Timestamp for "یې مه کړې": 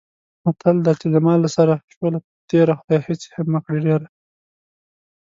3.31-3.79